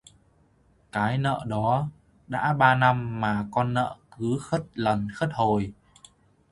Cái 0.91 1.17
nợ 1.17 1.45
đó 1.47 1.87
đã 2.27 2.53
ba 2.53 2.75
năm 2.75 3.21
mà 3.21 3.45
con 3.51 3.73
nợ 3.73 3.95
cứ 4.17 4.37
khất 4.41 4.61
lần 4.73 5.07
khất 5.15 5.29
hồi 5.33 5.73